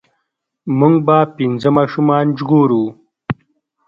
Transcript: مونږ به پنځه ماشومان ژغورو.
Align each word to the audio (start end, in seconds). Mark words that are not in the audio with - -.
مونږ 0.77 0.95
به 1.05 1.17
پنځه 1.35 1.69
ماشومان 1.77 2.25
ژغورو. 2.37 2.83